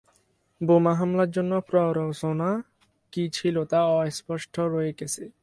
[0.61, 2.49] বোমা হামলার জন্য প্ররোচনা
[3.13, 5.23] কি ছিল তা অস্পষ্ট রয়ে গেছে।